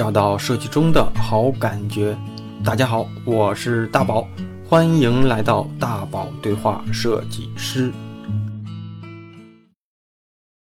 [0.00, 2.16] 找到设计中的好感觉。
[2.64, 4.26] 大家好，我是大宝，
[4.66, 7.92] 欢迎来到大宝对话设计师。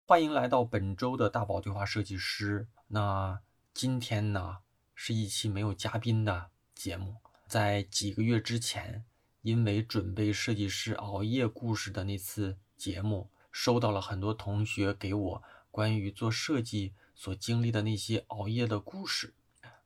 [0.06, 2.68] 欢迎来到本周的大宝对话设计师。
[2.90, 3.40] 那
[3.74, 4.58] 今天呢，
[4.94, 7.16] 是一期没有嘉宾的节目。
[7.48, 9.04] 在几个月之前，
[9.42, 16.94] 因为准备设计师熬夜故事的那次节目，收到了很多同学给我关于做设计。
[17.16, 19.34] 所经历的那些熬夜的故事，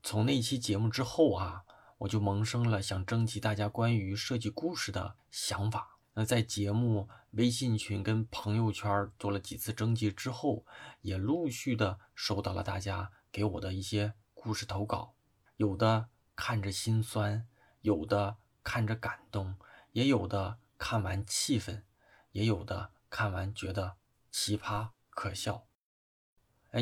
[0.02, 1.63] 从那期节目之后啊，
[1.99, 5.98] 我就萌生了想征集大家关于设计故事的想法。
[6.13, 10.66] 那在节目、微信群跟朋友圈做了几次征集之后，
[11.02, 15.13] 也陆续的收到了大家给我的一些故事投稿，
[15.57, 17.48] 有的看着心酸，
[17.82, 19.55] 有的看着感动，
[19.91, 21.84] 也有的看完气愤，
[22.32, 23.98] 也有的看完觉得
[24.32, 25.66] 奇葩可笑。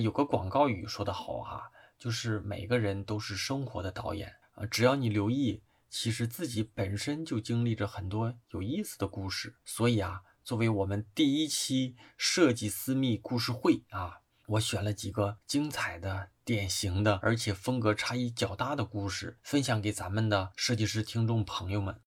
[0.02, 9.56] 有个广告语说得好哈，就是每个人都是生活的导演啊，只要你留意，其实自己本身就经历着很多有意思的故事。
[9.64, 22.02] 所以啊，作为我们第一期设计私密故事会啊，我选了几个精彩的、典型的，而且风格差异较大的故事，分享给咱们的设计师听众朋友们。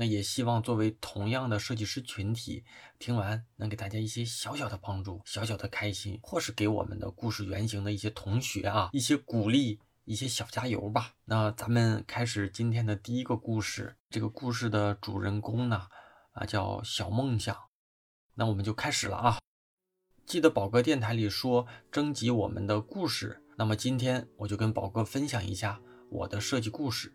[0.00, 2.64] 那也希望作为同样的设计师群体，
[2.98, 11.12] 听完能给大家一些小小的帮助、小小的开心，或是给我们的故事原型的一些同学啊一些鼓励、一些小加油吧。
[11.26, 13.94] 那咱们开始今天的第一个故事。
[14.08, 15.86] 这个故事的主人公呢，
[16.32, 17.54] 啊叫小梦想。
[18.36, 19.38] 那我们就开始了啊。
[20.24, 25.78] 记得宝哥电台里说征集我们的故事，那么今天我就跟宝哥分享一下
[26.08, 27.12] 我的设计故事。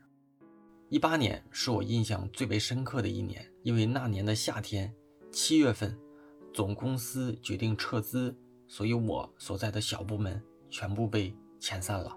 [0.89, 4.93] 一八年是我印象最为深刻的一年，因为那年的夏天，
[5.31, 5.97] 七月份，
[6.53, 12.15] 总公司决定撤资，所以我所在的小部门全部被遣散了。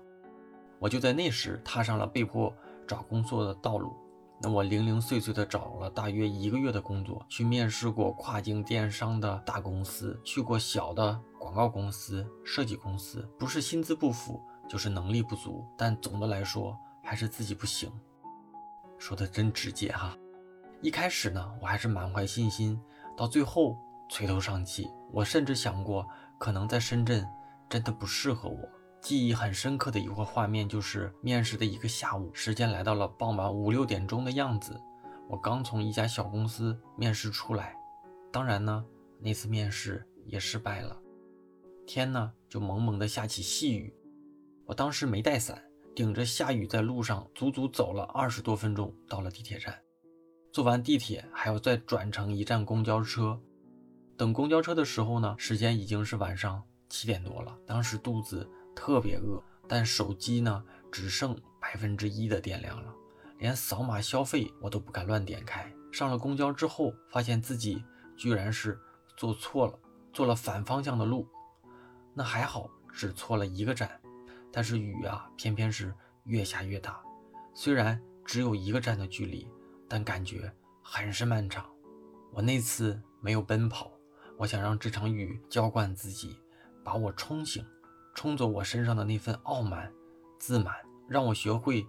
[0.79, 2.55] 我就在那时踏上了被迫
[2.87, 3.97] 找工作的道路。
[4.41, 15.65] 那我零零碎碎的找了大约一个月的工作，去面试过跨境电商的大公司，去过小的广告公司、设计公司，不是薪资不符，就是能力不足。
[15.77, 17.91] 但总的来说，还是自己不行。
[18.99, 20.17] 说的真直接哈，
[20.83, 22.79] 一开始呢，我还是满怀信心，
[23.17, 23.77] 到最后
[24.09, 24.91] 垂头丧气。
[25.11, 26.07] 我甚至想过，
[26.39, 27.27] 可能在深圳
[27.69, 28.69] 真的不适合我。
[29.01, 34.79] 记忆很深刻的一个画面，就是面试的一个下午，时间来到了傍晚五六点钟的样子，
[35.29, 37.77] 我刚从一家小公司面试出来，
[38.33, 38.85] 当然呢，
[39.21, 40.97] 那次面试也失败了。
[41.87, 43.95] 天呢，就蒙蒙的下起细雨，
[44.67, 45.63] 我当时没带伞。
[45.99, 49.77] 顶着下雨，在路上足足走了二十多分钟，到了地铁站。
[50.53, 53.37] 坐完地铁，还要再转乘一站公交车。
[54.17, 57.59] 等公交车的时候呢，时间已经是晚上七点多了。
[57.67, 62.95] 当时肚子特别饿，但手机呢只剩百分之一的电量了，
[63.41, 65.69] 连扫码消费我都不敢乱点开。
[65.91, 67.83] 上了公交之后，发现自己
[68.17, 68.79] 居然是
[69.17, 69.77] 坐错了，
[70.13, 71.27] 坐了反方向的路。
[72.15, 74.01] 那还好，只错了一个站。
[74.59, 77.01] 但是雨啊，偏偏是越下越大。
[77.55, 79.49] 虽然只有一个站的距离，
[79.89, 80.53] 但感觉
[80.83, 81.65] 很是漫长。
[82.33, 83.89] 我那次没有奔跑，
[84.37, 86.37] 我想让这场雨浇灌自己，
[86.85, 87.65] 把我冲醒，
[88.17, 89.93] 冲走我身上的那份傲慢、
[90.41, 90.75] 自满，
[91.07, 91.87] 让我学会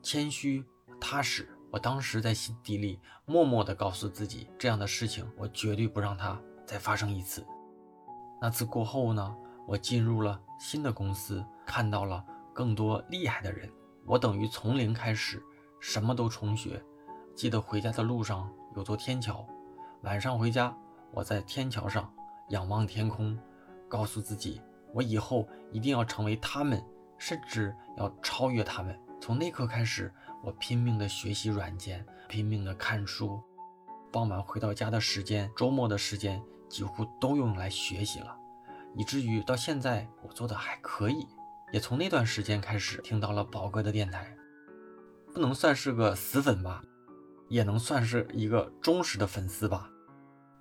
[0.00, 0.64] 谦虚、
[1.00, 1.48] 踏实。
[1.72, 7.44] 我当时在心底里默默地告诉自己，这样的事情我绝对不让它再发生一次。
[8.40, 9.36] 那次过后呢？
[9.66, 13.70] 我进入了新的公司，看到了更多厉害的人。
[14.04, 15.42] 我等于从零开始，
[15.80, 16.82] 什么都重学。
[17.34, 19.46] 记得回家的路上有座天桥，
[20.02, 20.76] 晚上回家，
[21.12, 22.12] 我在天桥上
[22.48, 23.38] 仰望天空，
[23.88, 24.60] 告诉自己，
[24.92, 26.84] 我以后一定要成为他们，
[27.16, 28.98] 甚至要超越他们。
[29.20, 30.12] 从那刻开始，
[30.42, 33.40] 我拼命的学习软件，拼命的看书。
[34.10, 38.36] 傍晚回到家的时间，周末的时间，几乎都用来学习了。
[38.96, 41.26] 以至于到现在我做的还可以，
[41.72, 44.36] 也从那段时间开始听到了宝哥的电台，
[45.34, 46.82] 不能算是个死粉吧，
[47.48, 49.88] 也能算是一个忠实的粉丝吧。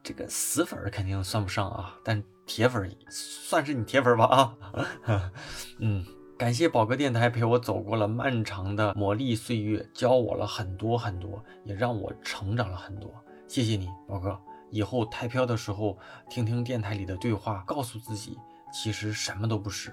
[0.04, 5.32] 这个死粉肯定算不上啊，但铁粉算是你铁粉吧啊。
[5.80, 6.04] 嗯，
[6.38, 13.14] 感谢宝哥电台陪我走过了漫长的磨砺岁月，教我了很多很多，也让我成长了很多。
[13.48, 14.40] 谢谢你，宝哥。
[14.72, 15.98] 以后太飘的时候，
[16.30, 18.40] 听听电台里的对话，告诉自己
[18.74, 19.92] 其实什么都不是；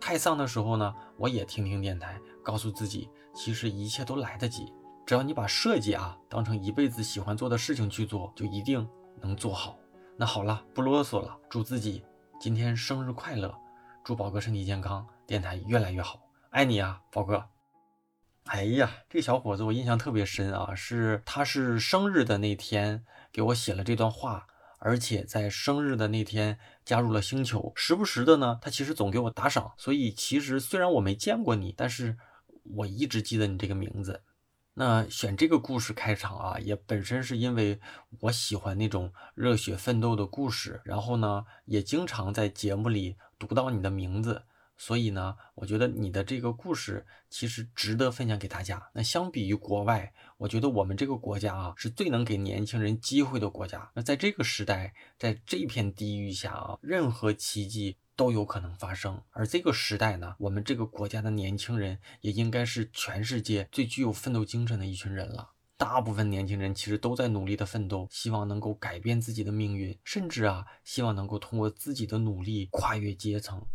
[0.00, 4.72] 太丧的时候呢，我也听听电台，告诉自己其实一切都来得及。
[5.04, 8.88] 只要你把设计啊当成一辈子喜欢做的事情去做，就一定
[9.20, 9.76] 能做好。
[10.16, 12.04] 那好了，不啰嗦了，祝自己
[12.40, 13.54] 今天生日快乐，
[14.04, 16.64] 祝宝哥身体健康，电台越来越好，爱。
[16.64, 17.44] 你啊，宝哥。
[18.44, 24.46] 哎呀，这小伙子我印象特别深啊，是他是生日的那天给我写了这段话，
[24.78, 32.16] 而且在生日的那天加入了星球，时不时的呢，他其实总给我打赏，所以其实虽然我没见过你，但是
[32.76, 34.22] 我一直记得你这个名字。
[34.74, 37.80] 那选这个故事开场啊，也本身是因为
[38.20, 44.44] 我喜欢那种热血奋斗的故事，然后呢，也经常在节目里读到你的名字。
[44.78, 48.88] 所以呢，我觉得你的这个故事其实值得分享给大家。
[48.94, 53.90] 那相比于国外，我觉得我们这个国家啊，是最能给年轻人机会的国家。
[53.94, 59.20] 那在这个时代，在这片地域下啊，任何奇迹都有可能发生。
[59.32, 65.50] 而这个时代呢，我们这个国家的年轻人也应该是全世界最具有奋斗精神的一群人了。
[65.76, 73.66] 大部分年轻人其实都在努力的奋斗，希望能够改变自己的命运，甚至啊，希望能够通过自己的努力跨越阶层。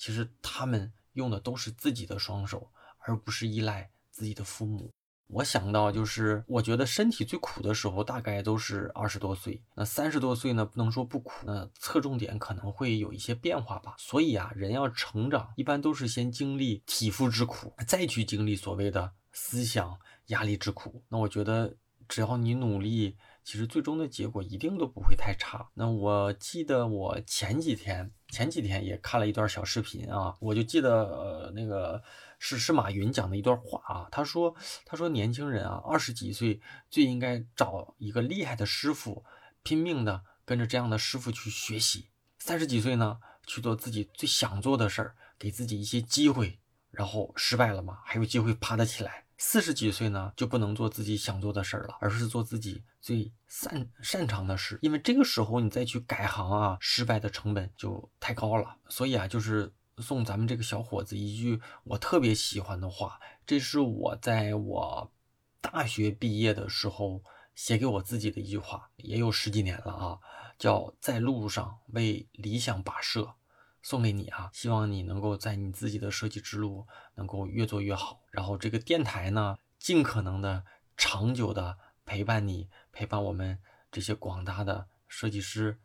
[0.00, 4.90] 其实他们用的都是自己的双手，而不是依赖自己的父母。
[5.26, 9.62] 我想到就是，我觉得身体最苦的时候大概都是二十多岁。
[9.74, 13.94] 那三十多岁呢，不能说不苦，那侧重点可能会有一些变化吧。
[13.98, 19.98] 所以啊，人要成长，一般都是先经历体肤之苦，再去经历所谓的思想
[20.28, 21.04] 压力之苦。
[21.10, 21.76] 那我觉得，
[22.08, 23.18] 只要你努力。
[23.42, 25.70] 其实最终的结果一定都不会太差。
[25.74, 32.02] 那我记得我前几天前几天也看了一段小视频啊，我就记得呃那个
[32.38, 34.54] 是是马云讲的一段话啊，他说
[34.84, 39.24] 他说年轻人啊二十几岁最应该找一个厉害的师傅，
[39.62, 42.08] 拼命的跟着这样的师傅去学习。
[42.38, 46.58] 三十几岁呢去做自己最想做的事儿，给自己一些机会，
[46.90, 49.26] 然后失败了嘛还有机会爬得起来。
[49.42, 54.78] 四十几岁呢，就不能做自己想做的事儿了，而是做自己最擅擅长的事。
[54.82, 58.76] 因为这个时候你再去改行啊，失败的成本就太高了。
[58.90, 65.10] 所以啊，就是送咱们这个小伙子一句我特别喜欢的话，这是我在我
[65.62, 70.18] 大学毕业的时候写给我自己的一句话，也有十几年了啊，
[70.58, 73.34] 叫在路上为理想跋涉。
[73.82, 78.20] 送给你啊，希望你能够在你自己的设计之路能够越做越好。
[78.30, 80.64] 然后这个电台呢，尽可能的
[80.96, 83.58] 长久的陪伴你，陪伴我们
[83.90, 85.80] 这些广大的设计师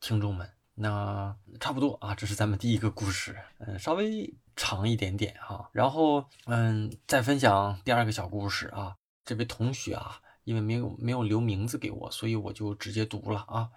[0.00, 0.50] 听众们。
[0.74, 5.68] 那差不多啊，这是咱们第一个故事，嗯，稍微长一点点哈。
[5.72, 8.96] 然后嗯，再分享第二个小故事啊。
[9.24, 13.70] 这位同学啊，因为没有没有留名字给我，所以我就直接读了啊。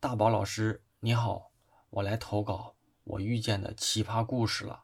[0.00, 1.50] 大宝老师你好，
[1.90, 2.75] 我来投稿。
[3.06, 4.82] 我遇见的奇葩故事了。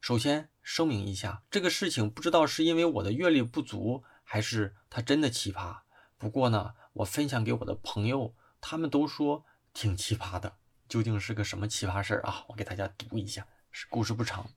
[0.00, 5.78] 首先声明一下，这个事情不知道是因为我的阅历不足，还是它真的奇葩。
[6.16, 10.56] 不过呢，我分享给我的朋友，他们都说挺奇葩的。
[10.88, 12.44] 究竟是个什么奇葩事儿啊？
[12.48, 13.46] 我给大家读一下。
[13.90, 14.48] 故事不长，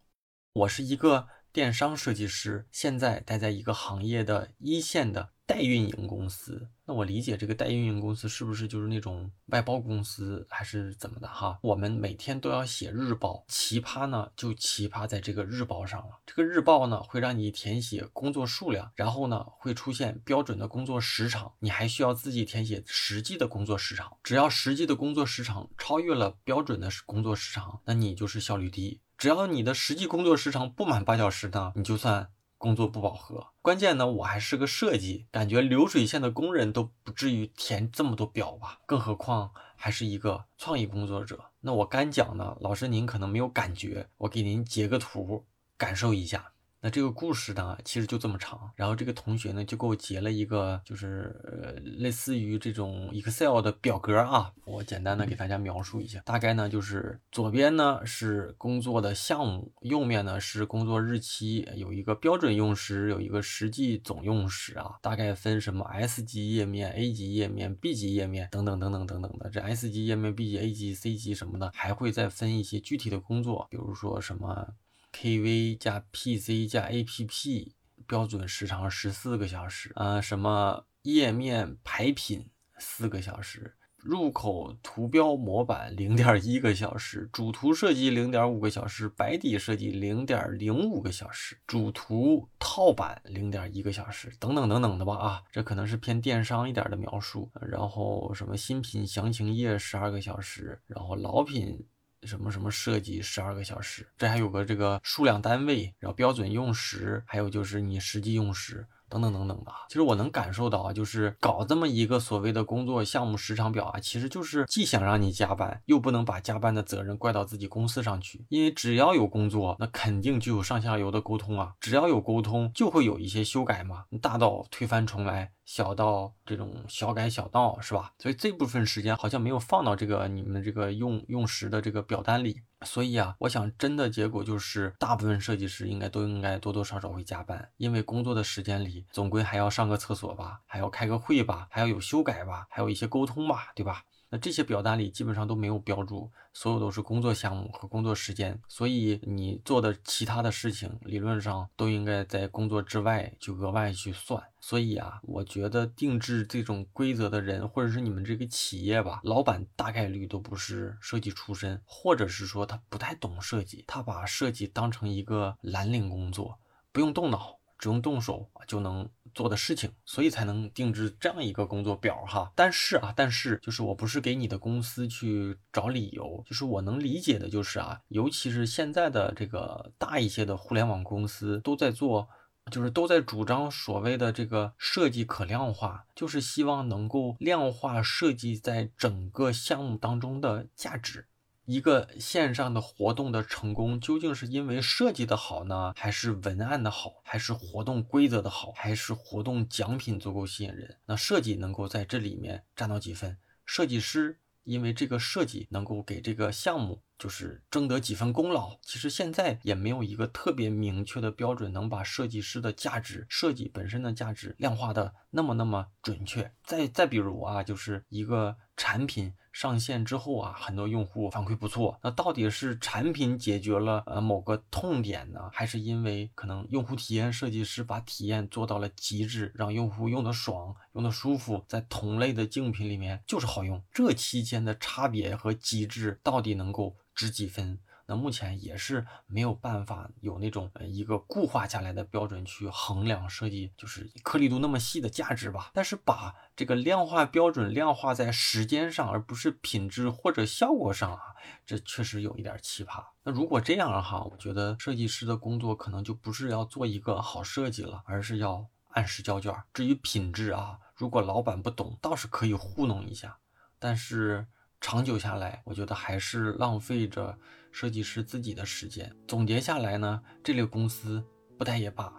[0.54, 5.32] 我是一个电商设计师，现在待在一个行业的一线的。
[5.48, 11.58] 代运营公司，那我理解这个代运营公司是不是就是那种外包公司，还是怎么的哈？
[11.62, 16.20] 我们每天都要写日报，奇葩呢就奇葩在这个日报上了。
[16.26, 24.18] 这个日报呢会让你填写工作数量，然后呢会出现标准的工作时长，你还需要自己填写实际的工作时长。
[24.22, 29.00] 只要实际的工作时长超越了标准的工作时长，那你就是效率低。
[29.18, 32.30] 只要你的实际工作时长不满八小时呢，你就算。
[32.58, 41.52] 工作不饱和，关键呢，我还是个设计，感觉流水线的工人都不至于填这么多表吧，更何况还是一个创意工作者。
[41.60, 45.46] 那我干讲呢，老师您可能没有感觉，我给您截个图，
[45.78, 46.52] 感受一下。
[46.80, 48.72] 那这个故事呢，其实就这么长。
[48.76, 54.54] 然后这个同学呢，就给我截了一个，就是呃，类似于这种 Excel 的表格啊。
[54.64, 64.98] 我简单的给大家描述一下，大概呢就是左边呢是工作的项目，右面呢是工作日期，有一个标准用时，有一个实际总用时啊。
[65.02, 69.50] 大概分什么 S 级页面、A 级页面、B 级页面等等等等等等的。
[69.50, 74.76] 这 S 级页面、B 级、A 级、C 级什么的，还会再分一些具体的工作，比如说什么。
[75.20, 77.72] KV 加 PC 加 APP
[78.06, 97.50] 标准时长十四个小时啊，什么页面排品四个小时，入口图标模板零点一个小时，主图设计零点五个小时，白底设计零点零五个小时，主图套版零点一个小时，等等等等的吧啊，这可能是偏电商一点的描述。
[97.60, 101.84] 然后什么新品详情页十二个小时，然后老品。
[102.24, 109.72] 什么什么设计十二个小时，这还有个这个数量单位，然后标准用时，还有就是你实际用时等等等等的。
[109.88, 118.46] 其实我能感受到啊，就是搞这么一个所谓的工作项目时长表啊，其实就是既想让你加班，又不能把加班的责任怪到自己公司上去。
[118.50, 125.52] 因为只要有工作，那肯定就有上下游的沟通啊，只要有沟通，就会有一些修改嘛，大到推翻重来。
[125.68, 128.14] 小到这种小改小道是吧？
[128.18, 132.62] 所以这部分时间好像没有放到这个你们这个用用时的这个表单里。
[132.86, 144.04] 所以啊，我想真的结果就是，大部分设计师应该都应该多多少少会加班，因为工作的时间里总归还要上个厕所吧，还要开个会吧，还要有修改吧，还有一些沟通吧，对吧？
[144.30, 154.44] 那这些表单里基本上都没有标注，所有都是工作项目和工作时间，所以你做的其他的事情，理论上都应该在工作之外就额外去算。
[154.60, 166.60] 所以啊，我觉得定制这种规则的人，或者是你们这个企业吧，老板大概率都不是设计出身，或者是说他不太懂设计，他把设计当成一个蓝领工作，
[166.92, 167.57] 不用动脑。
[167.78, 172.52] 只用动手就能做的事情，所以才能定制这样一个工作表哈。
[172.56, 182.28] 但是啊，但是就是我不是给你的公司去找理由，就是我能理解的，就是啊，尤其是现在的这个大一些的互联网公司都在做，
[182.72, 191.28] 就是都在主张所谓的这个设计可量化，就是希望能够量化设计在整个项目当中的价值。
[191.68, 200.96] 一个线上的活动的成功，究竟是因为设计的好呢，还是文案的好，还是活动规则的好，还是活动奖品足够吸引人？
[201.08, 203.38] 那设计能够在这里面占到几分？
[203.66, 208.78] 设计师因为这个设计能够给这个项目就是争得几分功劳？
[208.82, 216.50] 其实现在也没有一个特别明确的标准，能把设计师的价值、设计本身的价值量化的那么那么准确。
[216.64, 219.34] 再再比如啊，就是一个产品。
[219.58, 221.98] 上线之后啊，很多用户反馈不错。
[222.04, 233.82] 那到底是产品解决了呃某个痛点呢，还是因为可能用户体验设计师把体验做到了极致，让用户用的爽、用的舒服，在同类的竞品里面就是好用。
[233.92, 237.80] 这期间的差别和极致到底能够值几分？
[238.10, 245.72] 那目前也是没有办法有那种呃一个固化下来的标准去衡量设计，就是颗粒度那么细的价值吧。
[245.74, 251.22] 但是把这个量化标准量化在时间上，而不是品质或者效果上啊，
[251.66, 253.04] 这确实有一点奇葩。
[253.24, 259.54] 那如果这样哈，我觉得设计师的工作可能就不是要做一个好设计了，而是要按时交卷。
[259.74, 263.40] 至于品质啊，如果老板不懂，倒是可以糊弄一下，
[263.78, 264.48] 但是。
[264.80, 267.38] 长久下来，我觉得还是浪费着
[267.72, 269.14] 设计师自己的时间。
[269.28, 271.24] 总结下来呢，这类公司
[271.58, 272.14] 不待也罢，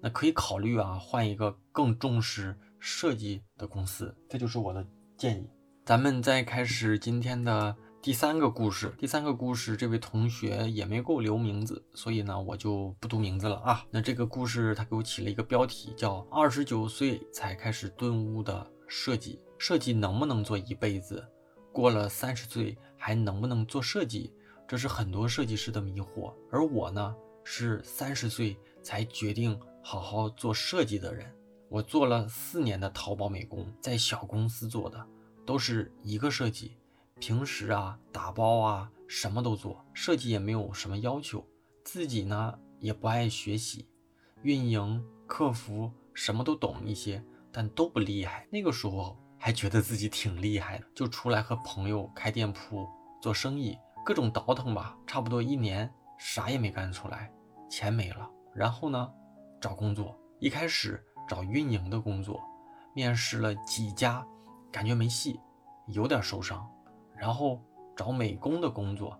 [0.00, 4.14] 那可以考虑啊，换一个更重视设计的公司。
[4.28, 5.48] 这就是我的建议。
[5.84, 8.94] 咱们再开始今天的第三个故事。
[8.98, 13.84] 第三个故事，这位同学也没给我留名字，所以呢，我就不读名字了啊。
[13.90, 19.40] 那这个故事他给我起了一个标题，叫“二十九岁才开始顿悟的设计”。
[19.58, 21.26] 设计能不能做一辈子？
[21.74, 24.32] 过了三十岁还能不能做设计，
[24.64, 26.32] 这是很多设计师的迷惑。
[26.48, 27.12] 而我呢，
[27.42, 31.26] 是三十岁才决定好好做设计的人。
[31.68, 35.04] 我做了四年的淘宝美工，在小公司做的，
[35.44, 36.76] 都是一个设计。
[37.18, 41.44] 平时啊，打包啊，什么都做，设计也没有什么要求。
[41.82, 43.88] 自己呢，也不爱学习，
[44.42, 48.46] 运营、客服什么都懂一些，但都不厉害。
[48.48, 49.18] 那个时候。
[49.44, 52.88] 还觉得自己挺厉害的，就出来和朋友开店铺
[53.20, 54.96] 做生意，各种倒腾吧。
[55.06, 57.30] 差不多一年啥也没干出来，
[57.68, 58.26] 钱没了。
[58.54, 59.12] 然后呢，
[59.60, 62.40] 找工作，一开始找运营的工作，
[62.94, 64.26] 面试了几家，
[64.72, 65.38] 感觉没戏，
[65.88, 66.66] 有点受伤。
[67.14, 67.60] 然后
[67.94, 69.14] 找美工的工作，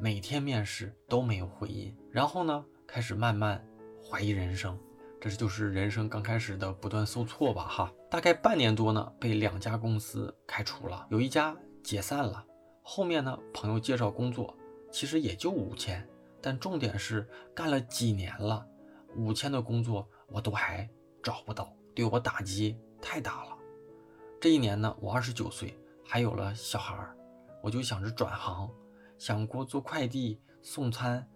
[0.00, 1.94] 每天面试都没有回音。
[2.10, 3.62] 然后呢，开始慢慢
[4.02, 4.74] 怀疑人生。
[5.20, 12.44] 这就是人生刚开始的不断受挫吧，哈，大概半年多呢，被两家公司开除了，有一家解散了。
[12.82, 14.56] 后面呢，朋友介绍工作，
[14.92, 16.06] 其实也就五千，
[16.40, 18.64] 但重点是干了几年了，
[19.16, 20.88] 五千的工作我都还
[21.22, 23.56] 找不到，对我打击太大了。
[24.40, 27.16] 这一年呢，我二十九岁，还有了小孩儿，
[27.62, 28.70] 我就想着转行，
[29.18, 31.26] 想过做快递送餐，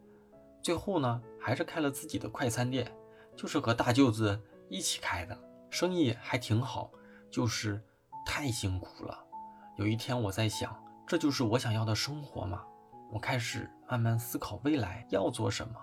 [0.62, 2.94] 最后呢，还是开了自己的快餐店。
[3.36, 5.38] 就是和大舅子一起开的，
[5.70, 6.90] 生意还挺好，
[7.30, 7.82] 就是
[8.26, 9.18] 太辛苦了。
[9.76, 12.62] 有一天我在想，这就是我想要的生活吗？
[13.12, 15.74] 我开始慢慢思考未来要做什么。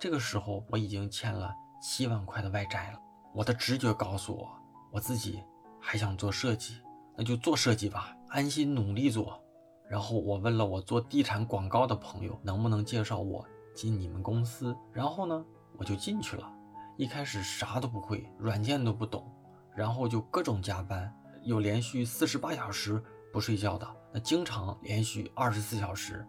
[0.00, 2.98] 这个时候我已经欠了七万块的外债了。
[3.34, 4.48] 我的直觉告诉我，
[4.90, 5.42] 我自己
[5.80, 6.82] 还想做设计，
[7.16, 9.40] 那就做设计吧，安心努力做。
[9.88, 14.76] 然后我问了我做地产广告的朋友，能不能介绍我进你们公司？
[14.92, 15.44] 然后呢，
[15.76, 16.50] 我就进去了。
[16.96, 19.26] 一开始啥都不会，软件都不懂，
[19.74, 26.24] 然后就各种加班，有连续四十八小时不睡觉的，那经常连续二十四小时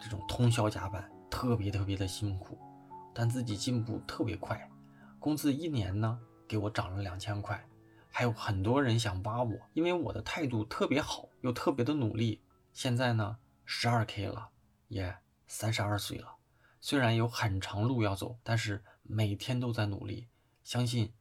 [0.00, 2.58] 这种通宵加班，特别特别的辛苦，
[3.14, 4.68] 但自己进步特别快，
[5.20, 7.64] 工资一年呢给我涨了两千块，
[8.10, 14.48] 还有很多人想挖我，因为我的态度特别好，又特别的努力，现在呢十二 K 了，
[14.88, 16.34] 也三十二岁了。
[16.80, 20.28] 虽然有很长路要走，但是每天都在努力，
[20.62, 21.12] 相信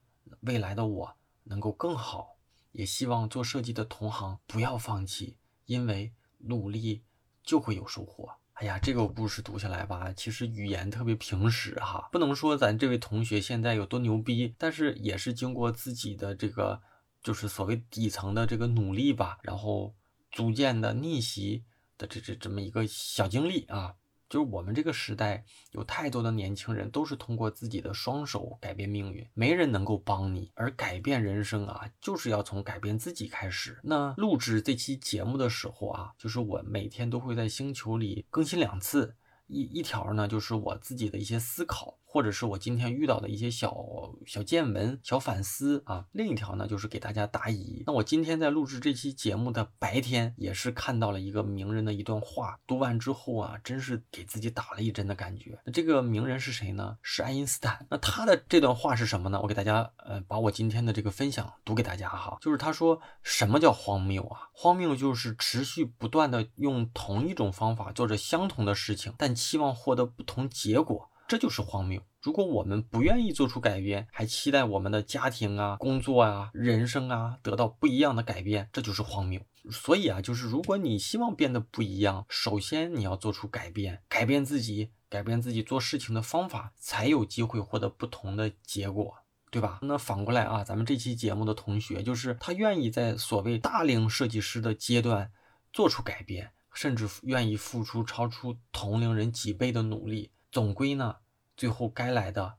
[0.41, 1.15] 未来的我
[1.46, 2.36] 能够更好。
[2.74, 7.01] 也希望做设计的同行不要放弃，因为努力
[7.41, 8.29] 就会有收获。
[8.53, 16.82] 哎呀，这个故事读下来吧，其实语言特别平实哈，不能说咱这位同学现在有多牛逼，但是也是经过自己的这个
[17.24, 19.96] 就是所谓底层的这个努力吧，然后
[20.29, 21.63] 逐渐的逆袭
[21.98, 23.96] 的这这这么一个小经历啊。
[24.29, 33.79] 就是我们这个时代有太多的年轻人都是通过自己的双手改变命运，没人能够帮你，而改变人生啊，就是要从改变自己开始。
[33.84, 39.15] 那录制这期节目的时候啊，就是我每天都会在星球里更新两次，
[39.48, 41.98] 一一条呢就是我自己的一些思考。
[42.17, 43.77] 或者是我今天遇到的一些小
[44.25, 46.03] 小见闻、小反思啊。
[46.13, 47.83] 另一条呢，就是给大家答疑。
[47.86, 55.59] 那我今天在录制这期节目的白天，也是看到了一个名人的一段话，读完之后啊，真是给自己打了一针的感觉。
[55.63, 56.97] 那这个名人是谁呢？
[57.03, 57.86] 是爱因斯坦。
[57.91, 59.39] 那他的这段话是什么呢？
[59.39, 62.39] 我给大家呃，把我今天的这个分享读给大家哈。
[62.41, 64.50] 就是他说，什么叫荒谬啊？
[64.53, 71.12] 荒谬就是持续不断的用同一种方法做着相同的事情，但期望获得不同结果。
[71.27, 72.01] 这就是荒谬。
[72.22, 79.41] 如果我们不愿意做出改变，还期待我们的家庭啊、工作啊、人生啊得到不一样的改变，这就是荒谬。
[79.69, 89.13] 所以啊，就是如果你希望变得不一样，首先你要做出改变，改变自己，改变自己做事情的方法，才有机会获得不同的结果，
[89.51, 89.79] 对吧？
[89.81, 95.29] 那反过来啊，咱们这期节目的同学，就是他愿意在所谓大龄设计师的阶段
[95.74, 100.31] 做出改变，甚至愿意付出超出同龄人几倍的努力。
[100.57, 101.17] 总归呢，
[101.55, 102.57] 最后该来的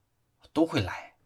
[0.53, 1.17] 都会来。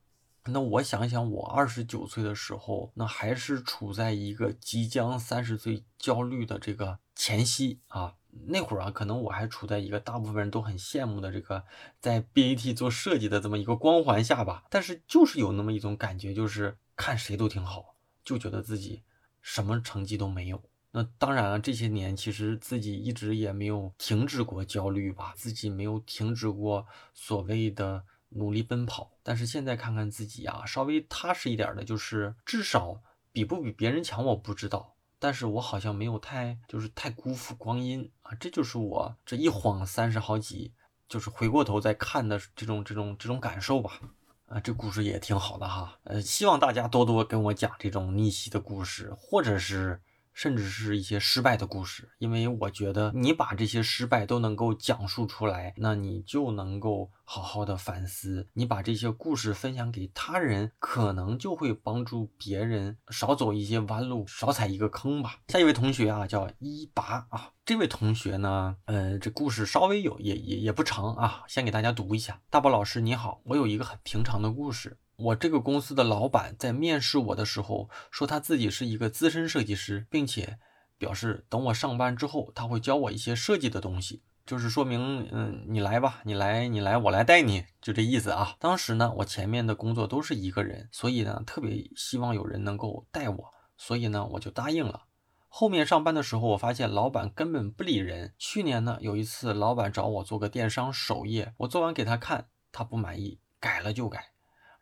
[0.46, 8.14] 那我想想，我二十九岁的时候，那还是处在一个即将三十岁焦虑的这个前夕啊。
[8.46, 11.62] 那会儿啊，可能我还处在一个大部分人都很羡慕的这个
[12.00, 14.64] 在 BAT 做设计的这么一个光环下吧。
[14.70, 19.02] 但是就是有那么一种感觉，就是看谁都挺好，就觉得自己
[19.42, 20.62] 什么成绩都没有。
[20.94, 29.11] 那当然了，这些年其实自己一直也没有停止过焦虑吧，自己没有停止过所谓的努力奔跑。
[29.22, 33.00] 但是现在看看自己啊，稍微踏实一点的，就是至少
[33.33, 40.74] 比不比别人强我不知道，但是我好像没有太就是太辜负光阴啊，这就是我这一晃三十好几，
[41.09, 43.98] 就是回过头再看的这种这种这种感受吧。
[44.44, 50.02] 啊，这故事也挺好的哈，呃，希望大家多多跟我讲这种逆袭的故事，或者是。
[50.33, 58.49] 甚至是一些失败的故事，因为我觉得你把这些失败都能够讲述出来，那你就能够好好的反思。
[58.55, 65.38] 你把这些故事分享给他人，可能就会帮助别人少走一些弯路，少踩一个坑吧。
[65.49, 72.40] 下一位同学啊，叫一拔啊，这位同学呢，呃，这故事稍微有也也也不长啊，先给大家读一下。
[72.49, 74.97] 大宝老师你好，我有一个很平常的故事。
[75.16, 80.59] 我这个公司的老板在面试我的时候说他自己是一个资深设计师，并且
[80.98, 88.57] 表示等我上班之后他会教我一些设计的东西，就是说明，嗯，你来吧，你来，你来，我来带你，就这意思啊。
[88.59, 95.05] 当时呢，我前面的工作都是一个人，所以呢，特别希望有人能够带我，所以呢，我就答应了。
[95.48, 98.33] 后面上班的时候，我发现老板根本不理人。
[98.38, 104.32] 去年呢，有一次老板找我做个电商首页，我做完给他看，他不满意，改了就改。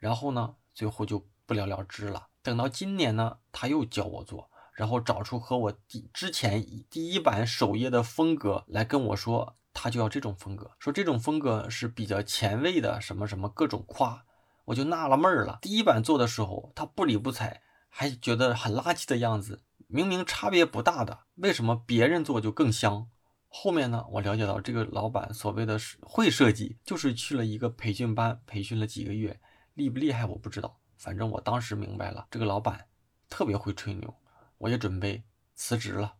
[0.01, 2.27] 然后呢，最后就不了了之了。
[2.43, 14.25] 等到今年呢，他又教我做，然后找出和我第之前第一版首页的风格来跟我说，他就要这种风格，说这种风格是比较前卫的，什么什么各种夸，
[14.65, 15.59] 我就纳了闷儿了。
[15.61, 17.61] 第一版做的时候，他不理不睬，
[17.91, 23.07] 还觉得很垃圾的样子，明明差别不大的，为什么别人做就更香？
[23.49, 29.39] 后面呢，我了解到这个老板所谓的会设计，就是去了一个培训班，培训了几个月。
[29.74, 32.87] 厉不厉害我不知道，反正我当时明白了，这个老板
[33.28, 34.14] 特别会吹牛，
[34.59, 35.22] 我也准备
[35.54, 36.14] 辞职了，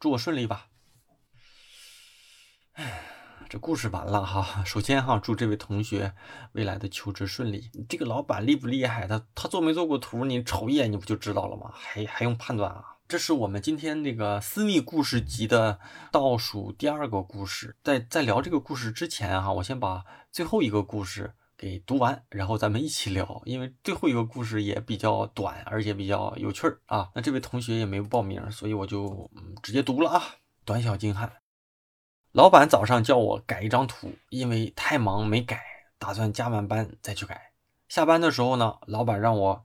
[0.00, 0.68] 祝我顺利吧。
[2.72, 3.02] 唉，
[3.48, 4.64] 这故事完了哈。
[4.64, 6.14] 首先哈，祝这位同学
[6.52, 7.70] 未来的求职顺利。
[7.88, 9.06] 这个老板厉不厉害？
[9.06, 10.24] 他他做没做过图？
[10.24, 11.70] 你瞅一眼你不就知道了吗？
[11.72, 12.96] 还还用判断啊？
[13.06, 15.78] 这是我们今天那个私密故事集的
[16.10, 17.76] 倒数第二个故事。
[17.84, 21.34] 在在聊这个故事之前哈，我先把最后一个故事。
[21.64, 23.40] 给读完，然后咱们一起聊。
[23.46, 27.10] 因为最后一个故事也比较短，而且比较有趣儿啊。
[27.14, 30.22] 那这位同学也没报名，所以我就嗯直接读了啊。
[30.66, 31.40] 短小精悍。
[32.32, 35.62] 老板早上叫我改一张图，因为太忙没改，
[35.98, 37.54] 打算加完班再去改。
[37.88, 39.64] 下班的时候呢，老板让我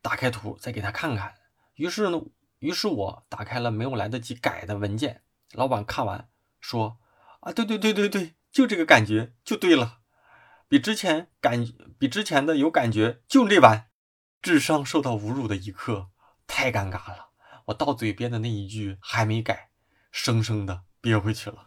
[0.00, 1.34] 打开图再给他看看。
[1.76, 2.20] 于是呢，
[2.58, 5.22] 于是我打开了没有来得及改的文件。
[5.52, 6.28] 老板看完
[6.60, 6.98] 说
[7.42, 10.00] ：“啊，对对对对对，就这个感觉就对了，
[10.72, 11.66] 比之前感
[11.98, 13.90] 比之前的有感觉，就这版。”
[14.40, 16.08] 智商受到侮辱的一刻，
[16.46, 17.28] 太尴尬了。
[17.66, 19.68] 我到嘴边的那一句还没改，
[20.10, 21.66] 生生的憋回去了。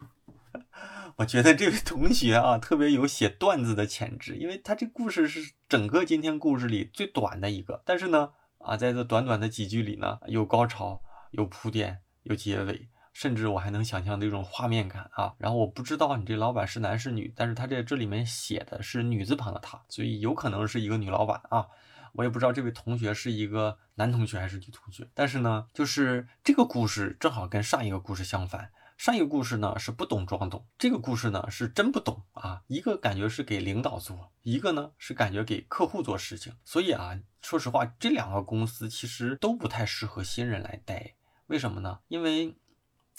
[1.17, 15.33] 我觉得这位同学啊，特别有写段子的潜质，因为他这故事是整个今天故事里最短的一个，但是呢，啊，在这短短的几句里呢，有高潮，有铺垫，有结尾，甚至我还能想象那种画面感啊。
[15.37, 21.65] 然后我不知道你这老板是男是女，但是他在这里面写的是女字旁的他，所以有可能是一个女老板啊。
[22.11, 28.71] 我也不知道这位同学是一个男同学还是女同学，但是呢，就是这个故事正好跟上一个故事相反。
[28.97, 32.61] 上一个故事呢是不懂装懂，这个故事呢是真不懂啊。
[32.67, 36.53] 一个感觉是给领导做，一个呢是感觉给客户做事情。
[36.63, 41.15] 所以啊，说实话，这两个公司其实都不太适合新人来待。
[41.47, 41.99] 为什么呢？
[42.07, 42.55] 因为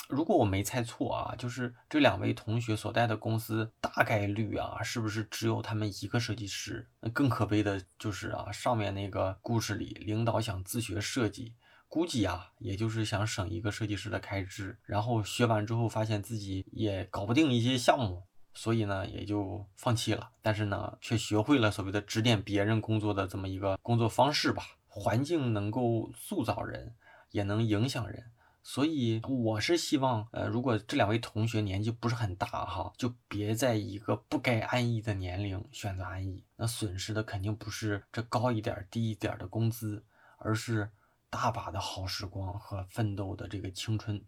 [0.08, 6.88] 如果我没猜错啊，就是这两位同学所在的公司大概率啊，是不是只有他们一个设计师？
[7.00, 11.54] 那更可悲的就是啊，上面那个故事里，领导想自学设计。
[11.88, 18.22] 估计啊，也就是想省一个设计师的开支，然后学完之后发现自己也搞不定一些项目，
[18.54, 20.30] 所以呢也就放弃了。
[20.42, 24.62] 但是呢，却学会了所谓的指点别人工作的这么一个工作方式吧。
[24.88, 26.94] 环境能够塑造人，
[27.30, 28.32] 也能影响人。
[28.68, 36.42] 所以我是希望，呃，如果这两位同学年纪不是很大哈，就别在一个不该安逸的年龄选择安逸。
[36.56, 40.04] 那损失的肯定不是这高一点低一点的工资，
[40.38, 40.90] 而是。
[41.28, 44.24] 大把的好时光和奋斗的这个青春，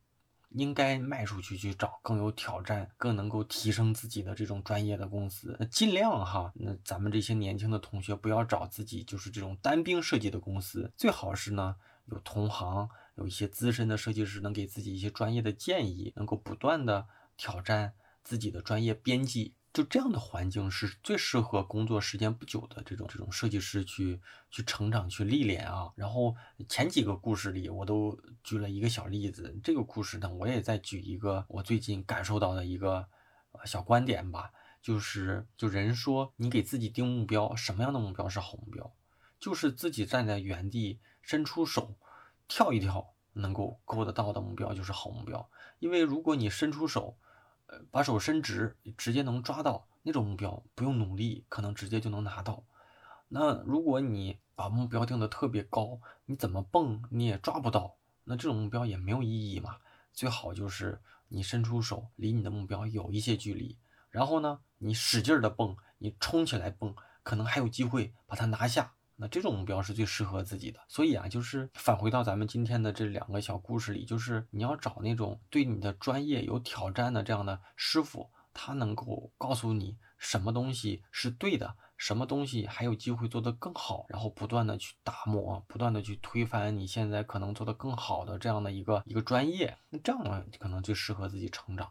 [0.51, 5.57] 应该卖出去去找更有挑战、更能够提升自己的这种专业的公司。
[5.59, 19.55] 那尽量哈，那咱们这些年轻的同学不要找自己就是这种单兵设计的公司，最好是呢有同行，有一些资深的设计师能给自己一些专业的建议，能够不断的挑战自己的专业边际。
[19.71, 25.93] 就这样的环境是最适合工作时间不久的这种这种设计师去去成长去历练啊。
[25.95, 26.35] 然后
[26.69, 33.07] 前几个故事里我都举了一个小例子，这个故事呢我也再举一个我最近感受到的一个
[33.65, 34.51] 小观点吧，
[34.81, 38.93] 就是就人说你给自己定目标，什么样的目标是好目标？
[39.39, 41.95] 就是自己站在原地伸出手
[42.49, 47.17] 跳一跳能够够得到的目标就是好目标，因为如果你伸出手。
[47.71, 52.65] 呃，把手伸直，直接能抓到那种目标，不用努力，可能直接就能拿到。
[53.29, 59.77] 那如果你把目标定的特别高，你怎么蹦你也抓不到，那这种目标也没有意义嘛。
[60.15, 63.77] 最好就是你伸出手，离你的目标有一些距离，
[64.09, 68.95] 然后呢，你使劲的蹦，你冲起来蹦，可能还有机会把它拿下。
[69.21, 91.91] 那这种目标是最适合自己的，所以啊，就是返回到咱们今天的这两个小故事里，就是你要找那种对你的专业有挑战的这样的师傅，他能够告诉你什么东西是对的，什么东西还有机会做得更好，然后不断的去打磨，不断的去推翻你现在可能做得更好的这样的一个一个专业，那这样呢，可能最适合自己成长，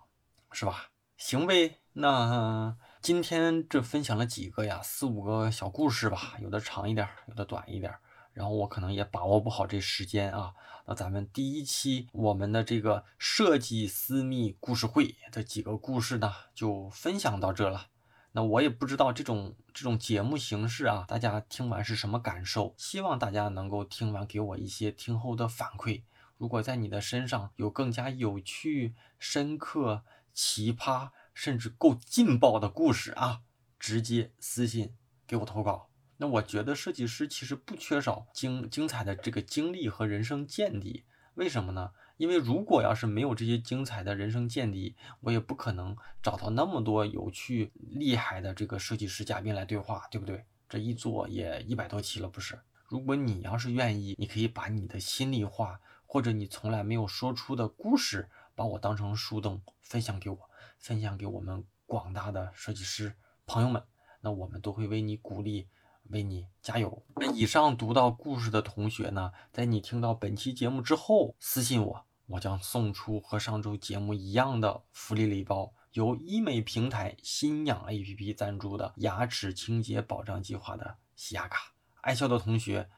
[0.54, 0.86] 是吧？
[1.18, 2.78] 行呗，那。
[3.08, 7.96] 今天这分享了几个呀，四五个小故事吧，有的长一点，有的短一点。
[8.34, 10.54] 然后我可能也把握不好这时间啊。
[10.86, 17.88] 那咱们第一期我们的这个设计私密故事会的几个故事呢，就分享到这了。
[18.34, 22.76] 那我也不知道这种这种节目形式啊，大家听完是什么感受？
[22.76, 26.02] 希望大家能够听完给我一些听后的反馈。
[26.36, 31.12] 如果在你的身上有更加有趣、深刻、奇葩。
[31.38, 33.42] 甚至够劲爆的故事啊，
[33.78, 34.96] 直接私信
[35.28, 35.92] 给我投稿。
[36.18, 41.04] 那我觉得设计师其实不缺少精精彩的这个经历和人生见地。
[41.36, 41.92] 为什么呢？
[42.18, 50.44] 因为如果要是没有这些精彩的人生见地，我也不可能找到那么多有趣厉害的这个设计师嘉宾来对话，对不对？
[50.68, 52.60] 这一做也一百多期了，不是？
[52.88, 60.47] 如果你要是愿意，你可以把你的心里话或者你从来没有说出的故事，把我当成树洞分享给我。
[60.80, 63.84] 分享给我们广大的设计师朋友们，
[64.22, 65.68] 那我们都会为你鼓励，
[66.10, 67.06] 为你加油。
[67.16, 81.74] 那以上读到故事的同学呢，在你听到本期节目之后，私信我，我将送出和上周节目一样的福利礼包，由医美平台新氧 APP 赞助的牙齿清洁保障计划的洗牙卡。
[82.02, 82.90] 爱笑的同学，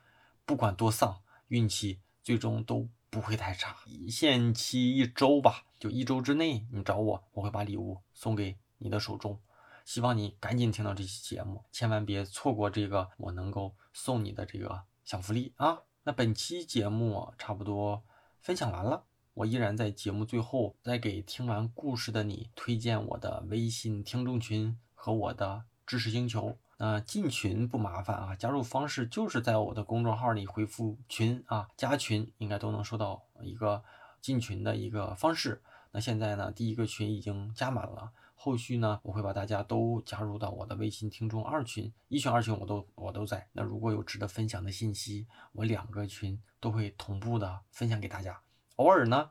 [0.46, 3.76] 不管多丧，运气最终都不会太差。
[4.10, 9.40] 限期一周吧，就一周之内，你找我，我会把礼物送给你的手中。
[9.86, 15.82] 希望你赶紧听到这期节目，千万别错过这个我能够送你的这个小福利啊！
[16.04, 18.04] 那本期节目差不多
[18.40, 26.58] 分享完了，我依然在节目最后再给听完故事的你推荐我的微信听众群和我的知识星球。
[26.82, 33.84] 那进群不麻烦啊，加入方式就是在我的公众号里回复“群”啊，加群应该都能收到一个
[34.22, 35.62] 进群的一个方式。
[35.92, 38.14] 那现在呢，第一个群已经加满了。
[38.34, 43.46] 后续呢，我会把大家都加入到我的微信听众二群、一群、二群，我都我都在。
[43.52, 48.40] 那如果有值得分享的信息，我两个群都会同步的分享给大家。
[48.78, 49.30] 偶尔呢，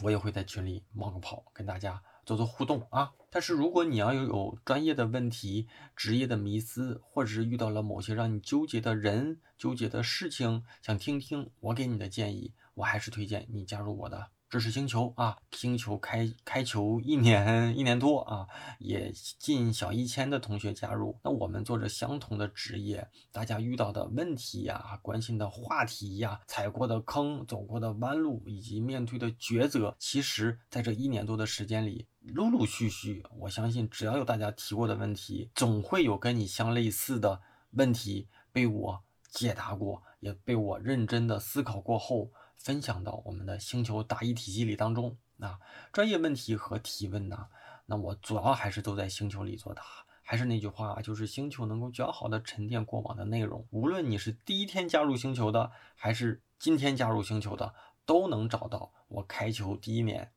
[0.00, 3.10] 我也会在群里冒个泡，跟大家做做互动啊。
[3.30, 14.28] 但是如果你要有专业的问题、职业的迷思，或者是遇到了某些让你纠结的人、纠结的事情，想听听我给你的建议，我还是推荐你加入我的。
[14.50, 18.46] 知识星球啊，星球开开球一年 一年多啊，
[18.78, 21.18] 也近小一千的同学加入。
[21.22, 42.30] 那我们做着相同的职业，大家遇到的问题呀、关心的话题呀、踩过的坑、走过的弯路以及面对的抉择，其实在这一年多的时间里，陆陆续续，我相信只要有大家提过的问题，总会有跟你相类似的问题被我解答过，也被我认真的思考过后。
[42.58, 45.58] 分享到我们的星球答疑体系里当中啊，
[45.92, 47.48] 专业问题和提问呢，
[47.86, 49.82] 那我主要还是都在星球里作答。
[50.20, 53.66] 还是那句话，就是星球能够较好的沉淀过往的内容。
[53.70, 60.30] 无论你是第一天加入星球的，还是今天加入星球的，都能找到我开球第一年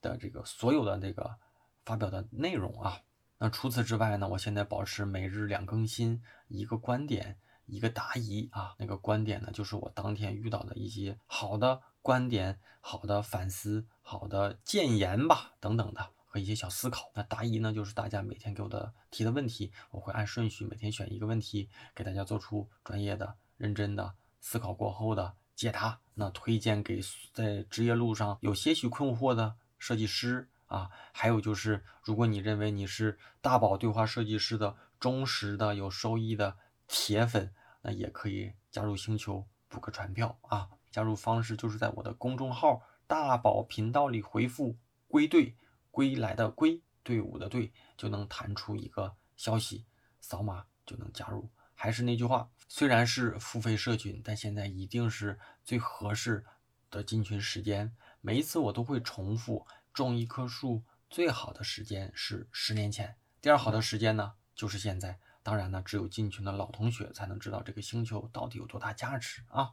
[0.00, 1.36] 的这个所有的这个
[1.84, 3.00] 发表的内容啊。
[3.38, 7.38] 那除此之外呢，我现在保持每日两更新，一个观点。
[7.66, 17.10] 一个答疑啊，那个观点呢，就是我当天遇到的一些好的观点、好的反思、好的谏言吧，等等的和一些小思考。
[17.14, 25.98] 那答疑呢，就是大家每天给我的提的问题，我会按顺序每天选一个问题，给大家做出专业的、认真的思考过后的解答。
[26.14, 27.00] 那推荐给
[27.32, 36.56] 在职业路上有些许困惑的设计师啊，还有就是，如果你认为你是大宝对话设计师的忠实的、有收益的。
[36.86, 40.68] 铁粉那也可以加入星球补个船票啊！
[40.90, 45.54] 加入方式就是在我的公众号大宝频道里回复“归队”，
[45.90, 49.84] 归来的归，队伍的队，就能弹出一个消息，
[50.20, 51.50] 扫码就能加入。
[51.74, 56.44] 还是那句话，虽然是付费社群，但现在一定是最合适
[56.90, 57.94] 的进群时间。
[58.22, 65.18] 每一次我都会重复，种一棵树最好的时间是十年前，第二好的时间呢就是现在。
[65.46, 69.70] 当然呢，只有进群的老同学才能知道这个星球到底有多大价值啊！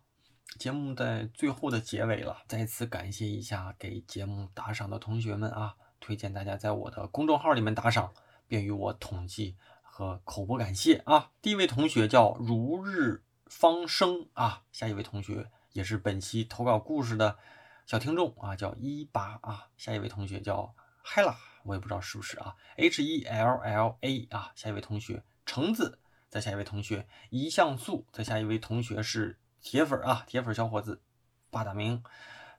[0.59, 5.73] 节目在最后的结尾了，再次感谢一下给节目打赏的同学们啊！
[5.99, 8.13] 推荐大家在我的公众号里面打赏，
[8.47, 11.31] 便于我统计和口播感谢啊！
[11.41, 17.35] 第一位同学叫如日方升啊，下一位同学也是本期投稿故事的
[17.87, 21.33] 小听众啊，叫一八啊，下一位同学叫 Hella，
[21.63, 25.23] 我也不知道是不是啊，H E L L A 啊，下一位同学。
[25.45, 31.01] 橙子，再下一位同学，一像素，再下一位同学是铁粉啊，铁粉小伙子，
[31.49, 32.03] 八大名，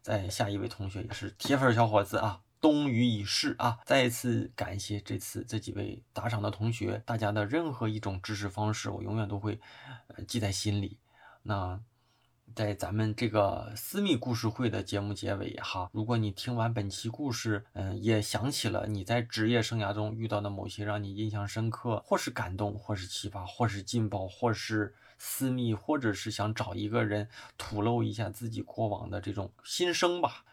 [0.03, 9.61] 再下一位同学也是铁粉小伙子啊，冬雨已逝啊，再一次感谢这次这几位打赏的同学，大家的任何一种支持方式，我永远都会
[10.27, 10.99] 记在心里。
[11.43, 11.81] 那。
[12.55, 27.29] 在咱们这个私密故事会的节目结尾哈，如果你听完本期故事，嗯，也想起了你在职业生涯中遇到的某些让你印象深刻，或是感动，或是启发，或是劲爆，或是私密，或者是想找一个人
[27.59, 30.45] 吐露一下自己过往的这种心声吧，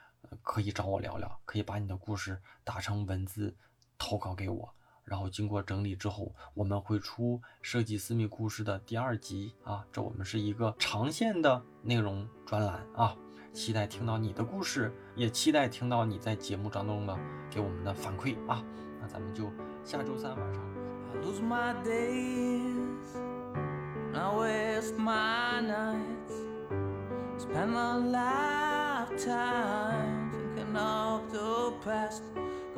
[0.41, 3.55] 可以找我聊聊，可以把你的故事打成文字
[3.99, 4.73] 投稿给我。
[5.03, 13.15] 然后经过整理之后，我们会出设计私密故事的第二集啊，这我们是一个长线的内容专栏啊，
[13.53, 17.17] 期待听到你的故事，也期待听到你在节目当中的
[17.49, 18.63] 给我们的反馈啊，
[19.01, 19.51] 那咱们就
[19.83, 20.63] 下周三晚上。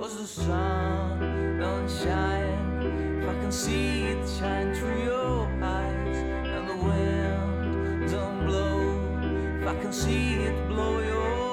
[0.03, 3.21] Cause the sun don't shine?
[3.21, 9.65] If I can see it shine through your eyes And the wind don't blow If
[9.65, 11.52] I can see it blow your